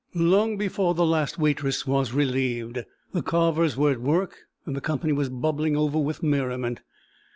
[0.15, 4.35] Long before the last waitress was relieved, the carvers were at work,
[4.65, 6.81] and the company was bubbling over with merriment.